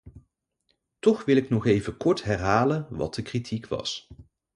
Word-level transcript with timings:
Toch 0.99 1.25
wil 1.25 1.35
ik 1.37 1.49
nog 1.49 1.65
even 1.65 1.97
kort 1.97 2.23
herhalen 2.23 2.87
wat 2.89 3.13
de 3.15 3.21
kritiek 3.21 3.67
was. 3.67 4.07